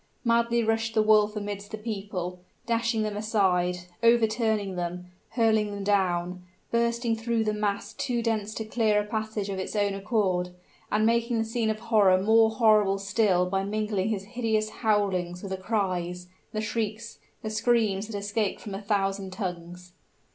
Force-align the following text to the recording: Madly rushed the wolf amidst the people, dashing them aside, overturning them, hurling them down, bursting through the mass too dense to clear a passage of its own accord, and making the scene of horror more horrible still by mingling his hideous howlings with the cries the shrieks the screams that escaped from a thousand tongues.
Madly 0.23 0.63
rushed 0.63 0.95
the 0.95 1.03
wolf 1.03 1.35
amidst 1.35 1.69
the 1.69 1.77
people, 1.77 2.39
dashing 2.65 3.03
them 3.03 3.15
aside, 3.15 3.81
overturning 4.01 4.75
them, 4.75 5.11
hurling 5.33 5.69
them 5.69 5.83
down, 5.83 6.41
bursting 6.71 7.15
through 7.15 7.43
the 7.43 7.53
mass 7.53 7.93
too 7.93 8.23
dense 8.23 8.55
to 8.55 8.65
clear 8.65 8.99
a 8.99 9.05
passage 9.05 9.47
of 9.47 9.59
its 9.59 9.75
own 9.75 9.93
accord, 9.93 10.49
and 10.91 11.05
making 11.05 11.37
the 11.37 11.45
scene 11.45 11.69
of 11.69 11.79
horror 11.81 12.19
more 12.19 12.49
horrible 12.49 12.97
still 12.97 13.45
by 13.45 13.63
mingling 13.63 14.09
his 14.09 14.23
hideous 14.23 14.71
howlings 14.81 15.43
with 15.43 15.51
the 15.51 15.57
cries 15.57 16.25
the 16.51 16.61
shrieks 16.61 17.19
the 17.43 17.51
screams 17.51 18.07
that 18.07 18.17
escaped 18.17 18.59
from 18.59 18.73
a 18.73 18.81
thousand 18.81 19.31
tongues. 19.31 19.93